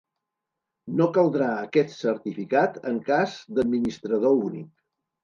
[1.01, 4.73] No caldrà aquest certificat en cas d'administrador únic.